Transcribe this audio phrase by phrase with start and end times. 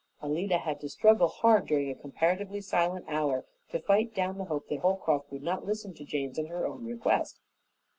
[0.19, 4.67] Alida had to struggle hard during a comparatively silent hour to fight down the hope
[4.67, 7.39] that Holcroft would not listen to Jane's and her own request.